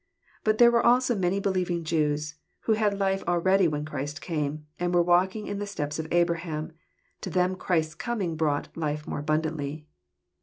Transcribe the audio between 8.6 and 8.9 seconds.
'<